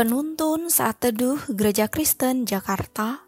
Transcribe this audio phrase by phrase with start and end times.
[0.00, 3.20] Penuntun Saat Teduh Gereja Kristen Jakarta,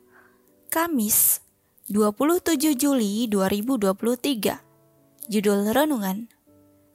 [0.73, 1.45] Kamis,
[1.93, 4.57] 27 Juli 2023.
[5.29, 6.33] Judul Renungan,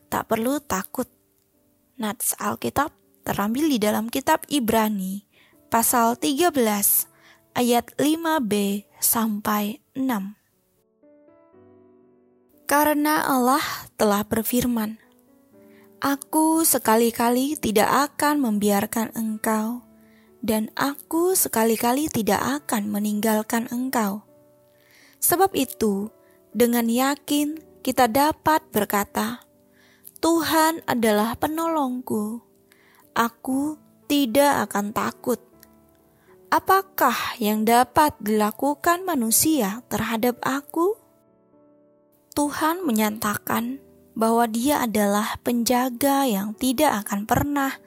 [0.09, 1.05] Tak Perlu Takut.
[2.01, 2.89] Nats Alkitab
[3.21, 5.29] terambil di dalam kitab Ibrani,
[5.69, 6.57] pasal 13,
[7.53, 12.65] ayat 5b sampai 6.
[12.65, 13.61] Karena Allah
[13.93, 14.97] telah berfirman,
[15.97, 19.81] Aku sekali-kali tidak akan membiarkan engkau,
[20.45, 24.21] dan aku sekali-kali tidak akan meninggalkan engkau.
[25.17, 26.13] Sebab itu,
[26.53, 29.41] dengan yakin kita dapat berkata,
[30.21, 32.45] "Tuhan adalah penolongku,
[33.17, 35.41] aku tidak akan takut."
[36.53, 40.93] Apakah yang dapat dilakukan manusia terhadap aku?
[42.37, 43.81] Tuhan menyatakan
[44.17, 47.77] bahwa Dia adalah penjaga yang tidak akan pernah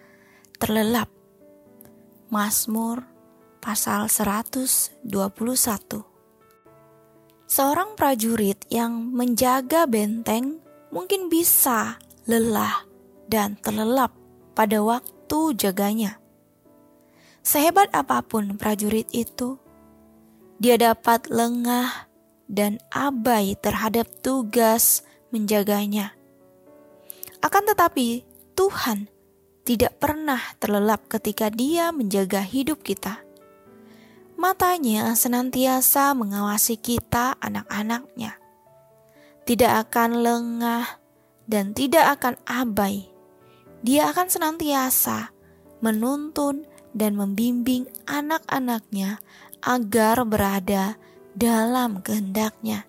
[0.63, 1.11] terlelap.
[2.31, 3.03] Mazmur
[3.59, 5.03] pasal 121.
[7.51, 10.63] Seorang prajurit yang menjaga benteng
[10.95, 11.99] mungkin bisa
[12.31, 12.87] lelah
[13.27, 14.15] dan terlelap
[14.55, 16.23] pada waktu jaganya.
[17.43, 19.59] Sehebat apa pun prajurit itu,
[20.63, 22.07] dia dapat lengah
[22.47, 25.03] dan abai terhadap tugas
[25.35, 26.20] menjaganya.
[27.51, 28.23] Akan tetapi,
[28.55, 29.11] Tuhan
[29.67, 33.19] tidak pernah terlelap ketika Dia menjaga hidup kita.
[34.39, 38.39] Matanya senantiasa mengawasi kita, anak-anaknya.
[39.43, 40.87] Tidak akan lengah
[41.51, 43.11] dan tidak akan abai.
[43.83, 45.35] Dia akan senantiasa
[45.83, 46.63] menuntun
[46.95, 49.19] dan membimbing anak-anaknya
[49.59, 50.95] agar berada
[51.35, 52.87] dalam kehendaknya.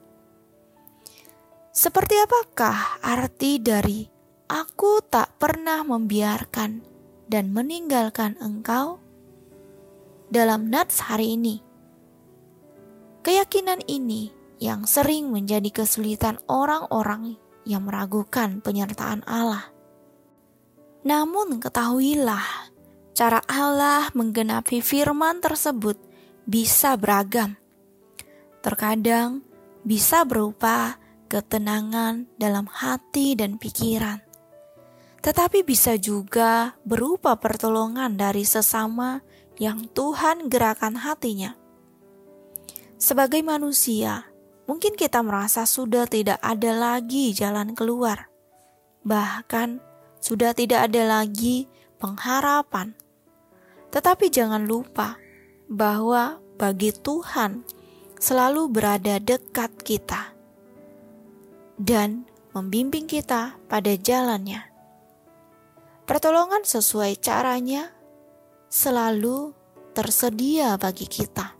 [1.74, 4.21] Seperti apakah arti dari
[4.52, 6.84] Aku tak pernah membiarkan
[7.32, 9.00] dan meninggalkan engkau
[10.28, 11.64] dalam nats hari ini.
[13.24, 14.28] Keyakinan ini
[14.60, 19.72] yang sering menjadi kesulitan orang-orang yang meragukan penyertaan Allah.
[21.08, 22.76] Namun ketahuilah,
[23.16, 25.96] cara Allah menggenapi firman tersebut
[26.44, 27.56] bisa beragam.
[28.60, 29.48] Terkadang
[29.88, 31.00] bisa berupa
[31.32, 34.28] ketenangan dalam hati dan pikiran
[35.22, 39.22] tetapi bisa juga berupa pertolongan dari sesama
[39.62, 41.54] yang Tuhan gerakan hatinya.
[42.98, 44.26] Sebagai manusia,
[44.66, 48.30] mungkin kita merasa sudah tidak ada lagi jalan keluar,
[49.06, 49.78] bahkan
[50.18, 51.70] sudah tidak ada lagi
[52.02, 52.98] pengharapan.
[53.94, 55.22] Tetapi jangan lupa
[55.70, 57.62] bahwa bagi Tuhan
[58.22, 60.34] selalu berada dekat kita
[61.78, 64.71] dan membimbing kita pada jalannya.
[66.12, 67.88] Pertolongan sesuai caranya
[68.68, 69.56] selalu
[69.96, 71.56] tersedia bagi kita.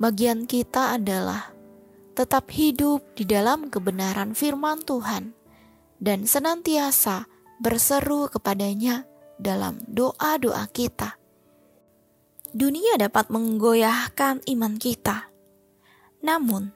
[0.00, 1.52] Bagian kita adalah
[2.16, 5.36] tetap hidup di dalam kebenaran firman Tuhan
[6.00, 7.28] dan senantiasa
[7.60, 9.04] berseru kepadanya
[9.36, 11.20] dalam doa-doa kita.
[12.56, 15.28] Dunia dapat menggoyahkan iman kita,
[16.24, 16.72] namun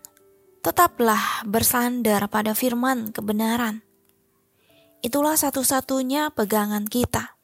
[0.60, 3.80] tetaplah bersandar pada firman kebenaran
[5.04, 7.36] itulah satu-satunya pegangan kita.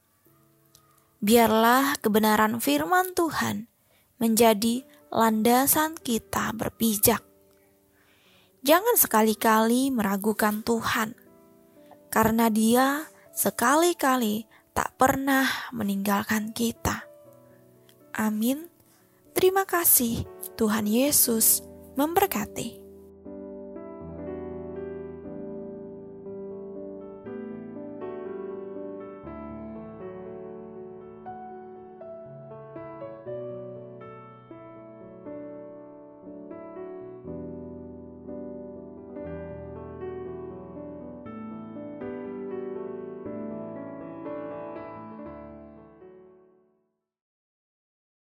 [1.20, 3.68] Biarlah kebenaran firman Tuhan
[4.16, 7.20] menjadi landasan kita berpijak.
[8.64, 11.12] Jangan sekali-kali meragukan Tuhan,
[12.08, 13.04] karena Dia
[13.36, 15.44] sekali-kali tak pernah
[15.76, 17.04] meninggalkan kita.
[18.16, 18.72] Amin.
[19.36, 20.24] Terima kasih,
[20.56, 21.60] Tuhan Yesus
[21.96, 22.79] memberkati.